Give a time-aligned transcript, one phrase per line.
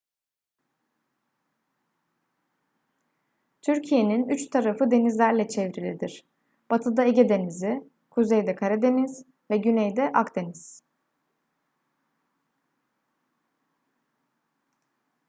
[3.61, 6.25] türkiye'nin üç tarafı denizlerle çevrilidir
[6.69, 10.83] batıda ege denizi kuzeyde karadeniz ve güneyde akdeniz